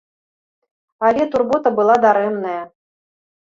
[1.09, 2.59] Але турбота была дарэмная.